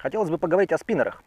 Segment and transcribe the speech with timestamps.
[0.00, 1.22] хотелось бы поговорить о спиннерах.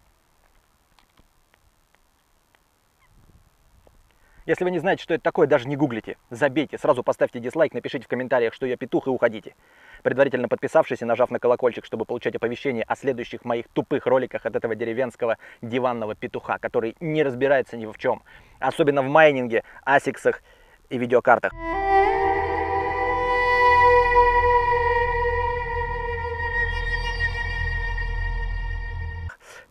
[4.46, 6.18] Если вы не знаете, что это такое, даже не гуглите.
[6.30, 9.56] Забейте, сразу поставьте дизлайк, напишите в комментариях, что я петух и уходите.
[10.02, 14.58] Предварительно подписавшись и нажав на колокольчик, чтобы получать оповещения о следующих моих тупых роликах от
[14.58, 18.22] этого деревенского диванного петуха, который не разбирается ни в чем.
[18.60, 20.44] Особенно в майнинге, асиксах
[20.90, 21.54] и видеокартах.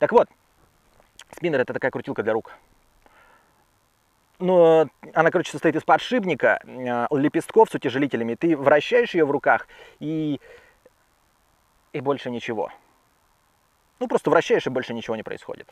[0.02, 0.28] Так вот,
[1.30, 2.54] спиннер это такая крутилка для рук
[4.40, 8.34] но она, короче, состоит из подшипника, э, лепестков с утяжелителями.
[8.34, 9.68] Ты вращаешь ее в руках
[10.00, 10.40] и,
[11.92, 12.72] и больше ничего.
[14.00, 15.68] Ну, просто вращаешь, и больше ничего не происходит.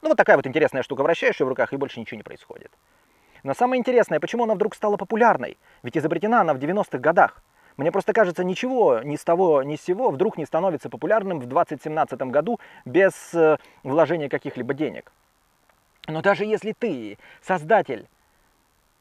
[0.00, 1.02] Ну, вот такая вот интересная штука.
[1.02, 2.72] Вращаешь ее в руках, и больше ничего не происходит.
[3.42, 5.58] Но самое интересное, почему она вдруг стала популярной?
[5.82, 7.42] Ведь изобретена она в 90-х годах.
[7.76, 11.46] Мне просто кажется, ничего ни с того, ни с сего вдруг не становится популярным в
[11.46, 15.12] 2017 году без э, вложения каких-либо денег.
[16.06, 18.06] Но даже если ты создатель,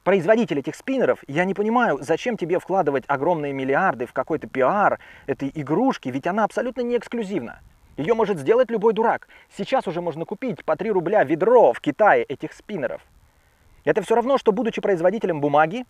[0.03, 5.51] производитель этих спиннеров, я не понимаю, зачем тебе вкладывать огромные миллиарды в какой-то пиар этой
[5.53, 7.59] игрушки, ведь она абсолютно не эксклюзивна.
[7.97, 9.27] Ее может сделать любой дурак.
[9.57, 13.01] Сейчас уже можно купить по 3 рубля ведро в Китае этих спиннеров.
[13.83, 15.85] Это все равно, что будучи производителем бумаги,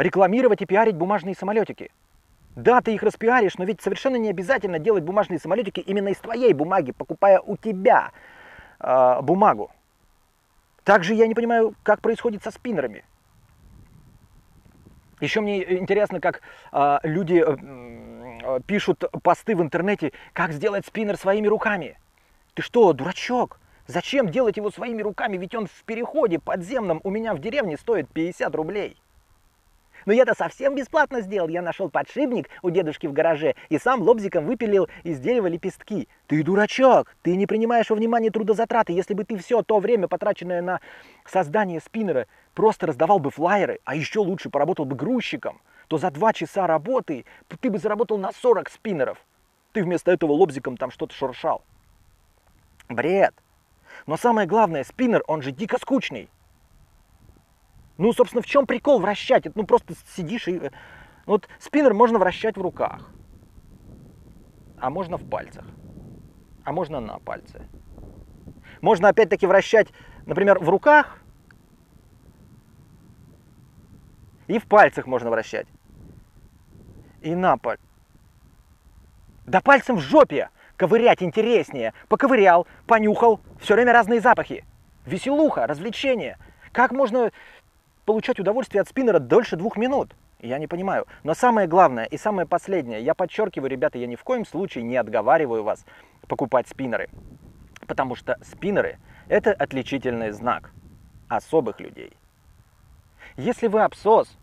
[0.00, 1.92] рекламировать и пиарить бумажные самолетики.
[2.56, 6.52] Да, ты их распиаришь, но ведь совершенно не обязательно делать бумажные самолетики именно из твоей
[6.52, 8.10] бумаги, покупая у тебя
[8.80, 9.70] э, бумагу.
[10.84, 13.04] Также я не понимаю, как происходит со спиннерами.
[15.20, 16.40] Еще мне интересно, как
[16.72, 21.98] э, люди э, пишут посты в интернете, как сделать спиннер своими руками.
[22.54, 23.60] Ты что, дурачок?
[23.86, 25.36] Зачем делать его своими руками?
[25.36, 28.96] Ведь он в переходе подземном у меня в деревне стоит 50 рублей.
[30.06, 31.48] Но я-то совсем бесплатно сделал.
[31.48, 36.08] Я нашел подшипник у дедушки в гараже и сам лобзиком выпилил из дерева лепестки.
[36.26, 38.92] Ты дурачок, ты не принимаешь во внимание трудозатраты.
[38.92, 40.80] Если бы ты все то время, потраченное на
[41.26, 46.32] создание спиннера, просто раздавал бы флайеры, а еще лучше поработал бы грузчиком, то за два
[46.32, 47.24] часа работы
[47.60, 49.18] ты бы заработал на 40 спиннеров.
[49.72, 51.62] Ты вместо этого лобзиком там что-то шуршал.
[52.88, 53.34] Бред.
[54.06, 56.28] Но самое главное, спиннер, он же дико скучный.
[58.00, 59.44] Ну, собственно, в чем прикол вращать?
[59.44, 60.56] Это, ну, просто сидишь и...
[60.56, 60.70] Э,
[61.26, 63.10] вот спиннер можно вращать в руках,
[64.78, 65.66] а можно в пальцах,
[66.64, 67.68] а можно на пальце.
[68.80, 69.88] Можно опять-таки вращать,
[70.24, 71.18] например, в руках,
[74.46, 75.66] и в пальцах можно вращать.
[77.20, 77.84] И на пальце.
[79.44, 81.92] Да пальцем в жопе ковырять интереснее.
[82.08, 84.64] Поковырял, понюхал, все время разные запахи.
[85.04, 86.38] Веселуха, развлечение.
[86.72, 87.32] Как можно
[88.04, 90.14] получать удовольствие от спиннера дольше двух минут.
[90.40, 91.06] Я не понимаю.
[91.22, 94.96] Но самое главное и самое последнее, я подчеркиваю, ребята, я ни в коем случае не
[94.96, 95.84] отговариваю вас
[96.26, 97.08] покупать спиннеры.
[97.86, 100.72] Потому что спиннеры– это отличительный знак
[101.28, 102.12] особых людей.
[103.36, 104.36] Если вы абсос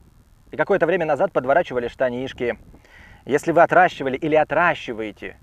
[0.51, 2.57] и какое-то время назад подворачивали штанишки,
[3.25, 5.37] если вы отращивали или отращиваете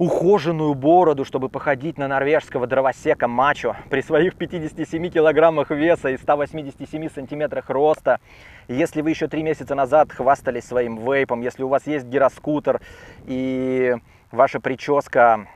[0.00, 7.10] ухоженную бороду, чтобы походить на норвежского дровосека мачо при своих 57 килограммах веса и 187
[7.10, 8.18] сантиметрах роста.
[8.66, 12.80] Если вы еще три месяца назад хвастались своим вейпом, если у вас есть гироскутер
[13.26, 13.94] и
[14.32, 15.46] ваша прическа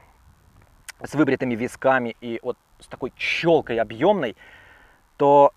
[1.03, 4.37] с выбритыми висками и вот с такой челкой объемной,
[5.17, 5.53] то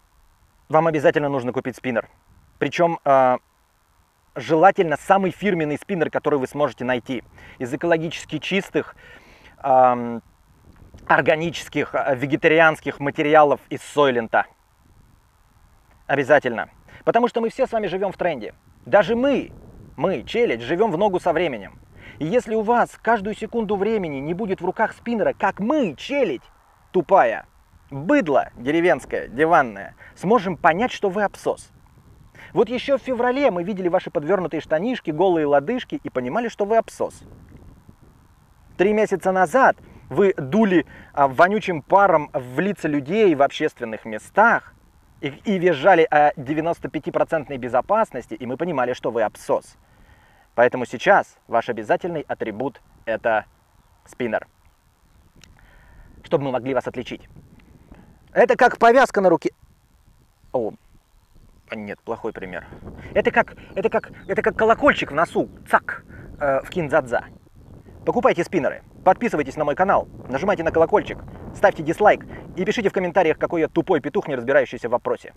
[0.70, 2.08] вам обязательно нужно купить спиннер.
[2.58, 3.40] Причем а,
[4.38, 7.24] желательно самый фирменный спиннер, который вы сможете найти.
[7.58, 8.96] Из экологически чистых,
[9.64, 10.22] эм,
[11.08, 14.46] органических, э, вегетарианских материалов из Сойлента.
[16.06, 16.70] Обязательно.
[17.04, 18.54] Потому что мы все с вами живем в тренде.
[18.86, 19.52] Даже мы,
[19.96, 21.80] мы, челядь, живем в ногу со временем.
[22.20, 26.42] И если у вас каждую секунду времени не будет в руках спиннера, как мы, челядь,
[26.92, 27.46] тупая,
[27.90, 31.72] быдло деревенское, диванное, сможем понять, что вы абсос–
[32.58, 36.78] вот еще в феврале мы видели ваши подвернутые штанишки, голые лодыжки и понимали, что вы
[36.78, 37.22] абсос.
[38.78, 39.78] Три месяца назад
[40.10, 44.74] вы дули а, вонючим паром в лица людей в общественных местах
[45.22, 49.78] и, и визжали о 95% безопасности, и мы понимали, что вы абсос.
[50.56, 53.46] Поэтому сейчас ваш обязательный атрибут– это
[54.04, 54.48] спиннер.
[56.24, 57.30] Чтобы мы могли вас отличить.
[58.34, 59.52] Это как повязка на руке.
[60.54, 60.74] О,
[61.70, 62.66] а нет, плохой пример.
[63.14, 66.06] Это как, это как, это как колокольчик в носу, цак,
[66.40, 67.26] э, в кинзадза.
[68.06, 71.20] Покупайте спиннеры, подписывайтесь на мой канал, нажимайте на колокольчик,
[71.56, 72.26] ставьте дизлайк
[72.56, 75.34] и пишите в комментариях, какой я тупой петух, не разбирающийся в вопросе.